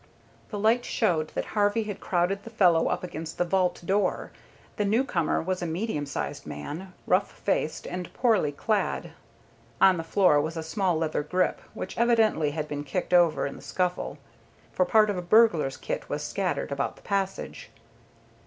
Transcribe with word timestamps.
The 0.49 0.57
light 0.57 0.83
showed 0.83 1.27
that 1.35 1.45
Harvey 1.53 1.83
had 1.83 1.99
crowded 1.99 2.41
the 2.41 2.49
fellow 2.49 2.87
up 2.87 3.03
against 3.03 3.37
the 3.37 3.45
vault 3.45 3.83
door. 3.85 4.31
The 4.77 4.83
newcomer 4.83 5.43
was 5.43 5.61
a 5.61 5.67
medium 5.67 6.07
sized 6.07 6.47
man, 6.47 6.95
rough 7.05 7.31
faced, 7.31 7.85
and 7.85 8.11
poorly 8.11 8.51
clad. 8.51 9.11
On 9.79 9.97
the 9.97 10.03
floor 10.03 10.41
was 10.41 10.57
a 10.57 10.63
small 10.63 10.97
leather 10.97 11.21
grip, 11.21 11.61
which 11.75 11.99
evidently 11.99 12.49
had 12.49 12.67
been 12.67 12.83
kicked 12.83 13.13
over 13.13 13.45
in 13.45 13.57
the 13.57 13.61
scuffle, 13.61 14.17
for 14.73 14.85
part 14.85 15.11
of 15.11 15.17
a 15.17 15.21
burglar's 15.21 15.77
kit 15.77 16.09
was 16.09 16.23
scattered 16.23 16.71
about 16.71 16.95
the 16.95 17.03
passage. 17.03 17.69